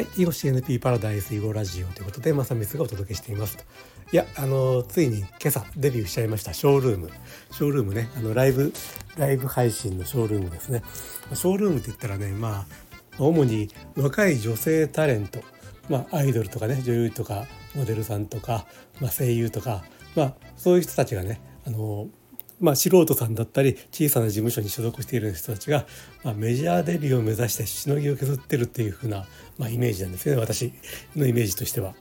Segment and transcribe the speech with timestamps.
[0.00, 3.64] はい、囲碁 CNP パラダイス囲碁ラジオということで、まさみつがお届けしていますと。
[4.12, 7.10] いや、あの、ついに今朝デビューしちゃいました、ショールーム。
[7.50, 8.72] ショールームね、あの、ライブ、
[9.18, 10.82] ライブ配信のショールームですね。
[11.34, 12.66] ショールームって言ったらね、まあ、
[13.18, 15.40] 主に若い女性タレント、
[15.90, 18.64] まあ、アイドルとかね、女優とか、モデルさんとか、
[19.02, 19.84] まあ、声優とか、
[20.16, 22.08] まあ、そういう人たちがね、あの、
[22.60, 25.86] まあ、素人さんだったり小さな事務所に所属している人たちが、
[26.22, 29.26] まあ、メジャーデビューを目指してしのぎを削ってるっていう風な、
[29.58, 30.72] まあ、イメージなんですね私
[31.16, 31.94] のイメージとしては。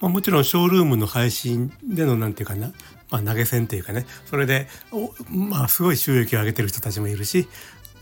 [0.00, 2.72] まあ、もちろんショールームの配信でのなんていうかな、
[3.10, 4.68] まあ、投げ銭っていうかねそれで
[5.30, 7.48] まあすごい収益を上げてる人たちもいるし、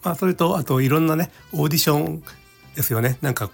[0.02, 2.24] まあ、それとあといろんなねオーディション
[2.74, 3.48] ですよねなんか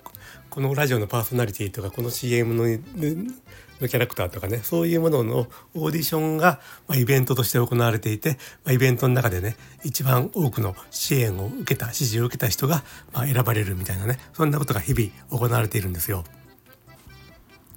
[0.51, 12.83] このラジオのパーソナリティとかこの CM ののキャラクターとかねそういうもののオーディションが、ま、イベントとして行われていて、ま、イベントの中でね一番多くの支援を受けた支持を受けた人が、
[13.13, 16.25] ま、選ばれるみたいなねそんなことが日々行われているんですよ。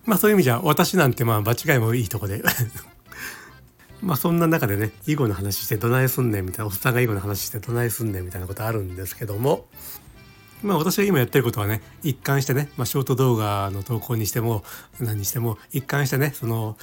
[0.06, 2.44] まあそういう意味じゃ私なんてまあ場違いもいいとこで
[4.02, 9.68] まあそんな中でね囲碁の話してどないすんねんみたいなおっさんが囲碁の話してどないすんねんみたいなことあるんですけども
[10.64, 14.64] まあ私が今やってることはね一貫してね、まあ、ショート動画の投稿にしても
[15.00, 16.78] 何にしても一貫してねその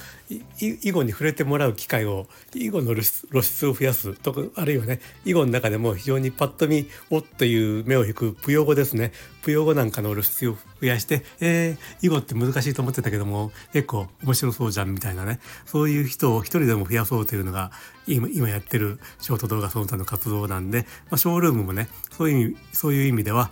[0.59, 9.11] 囲碁に触れてもらう機会を囲碁の露出を増やすとかあるいはね囲碁の中でも非常にパッと見おっという目を引くプヨ語ですね。
[9.41, 15.39] プヨ語なんかの露出を増やしてえー、囲碁って難しいと思ってたけども結構面白そうじゃんみたいなね。
[15.65, 17.71] そういう人を一人でも増やそうというのが
[18.07, 23.49] 今今やってるショート動画その他の活動なんで、まあ、ショールームもねそういう意味そういう意味では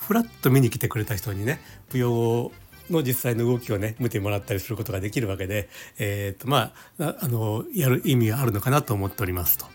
[0.00, 1.60] ふらっと見に来てくれた人にね
[1.92, 2.52] 舞踊
[2.90, 9.66] の実際の動きをね見てもらったりすることができるわけで、えーとまあ、あのやる意味があるのかなと思っておりますと。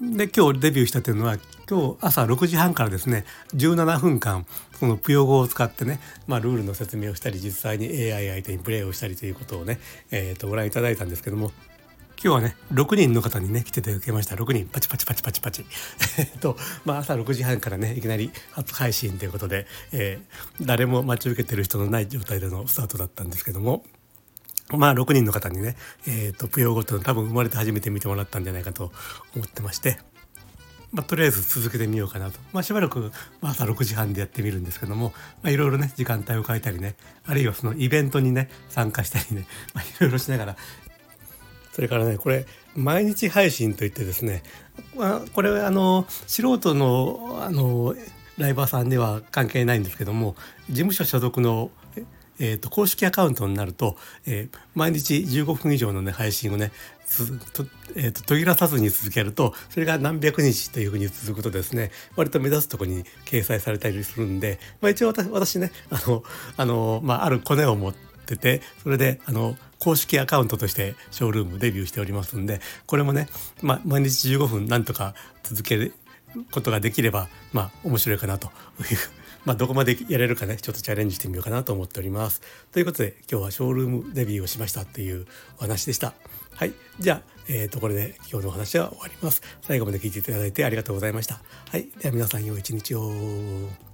[0.00, 4.46] で今日デビューしたというのは今日朝6時半からですね17分間
[4.78, 5.98] そのプヨ語を使ってね、
[6.28, 9.80] まあ、ルールの説明をしたり実際に AI 相手にプレイをしたりということをね、
[10.12, 11.50] えー、とご覧いただいたんですけども
[12.20, 14.34] 今日はね6人の方にね来ていただきました。
[14.34, 14.66] 6人。
[14.66, 15.64] パチパチパチパチパチ。
[16.18, 23.84] えっとまあ朝6時半からねいきなり初配信ということで、えー、誰も待ち受けてる人のない状態でのスタートだったんですけども
[24.70, 25.76] まあ6人の方にね、
[26.06, 28.92] えーと、プヨゴとの多分生まれて初めて見てもらったんじゃないかと
[29.36, 29.98] 思ってまして。
[30.90, 33.12] まあ、とりあえず続けてみようかなと、まあ、しばらく
[33.42, 35.12] 朝6時半でやってみるんですけども、
[35.42, 36.96] まあ、いろいろね時間帯を変えたりね
[37.26, 40.56] あるいはそのイベントにね参加したりね、まあ、いろいろしながら
[41.78, 42.44] それからねこれ
[42.74, 44.42] 毎日配信といってですね、
[45.32, 47.94] これはあの素人のあの
[48.36, 50.34] ライバーさんでは関係ないんですけども
[50.68, 51.70] 事務所所属の
[52.40, 56.70] えーと、公式アカウントになると、えー、毎日15分以上の、ね、配信をね
[57.52, 57.66] と,、
[57.96, 66.22] えーと、途切らさずに続けるとそれが何百日というふうに続くとですね割と目立つところに掲載されたりするんで、まあ、一応私ねあの
[66.56, 73.28] あの、まあ、あるコネを持っててそれであの公式アカウントとしてショールームデビューしておりますんでこれもね、
[73.62, 75.94] まあ、毎日15分なんとか続ける
[76.50, 78.52] ことができればまあ面白いかなという
[79.44, 82.42] まあどこまでやれるかねちょっとチャレンジしてみようかなと思っております。
[82.72, 85.26] ということで今日はショールームデビューをしましたっていう
[85.58, 86.12] お話でした。
[86.58, 86.74] はい。
[86.98, 89.42] じゃあ、えー、と、これで今日のお話は終わります。
[89.62, 91.40] 最後まで聞いていただいてありがとうございました。
[91.70, 91.88] はい。
[92.00, 93.87] では皆さん良い一日を。